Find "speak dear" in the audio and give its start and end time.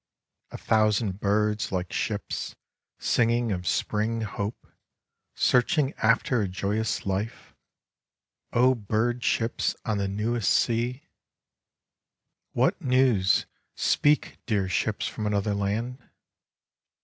13.75-14.67